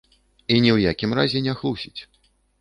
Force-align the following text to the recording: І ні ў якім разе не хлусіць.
І 0.55 0.55
ні 0.65 0.71
ў 0.77 0.87
якім 0.91 1.13
разе 1.19 1.39
не 1.49 1.53
хлусіць. 1.61 2.01